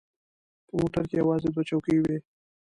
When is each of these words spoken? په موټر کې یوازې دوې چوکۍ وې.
په 0.67 0.73
موټر 0.79 1.03
کې 1.09 1.15
یوازې 1.21 1.47
دوې 1.53 1.63
چوکۍ 1.69 1.97
وې. 2.01 2.17